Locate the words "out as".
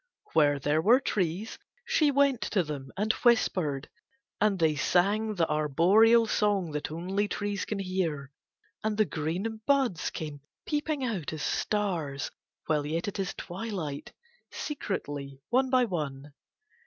11.05-11.43